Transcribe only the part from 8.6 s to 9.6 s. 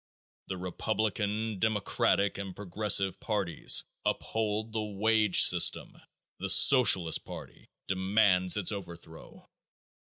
overthrow.